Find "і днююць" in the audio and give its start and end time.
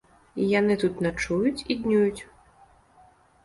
1.75-2.21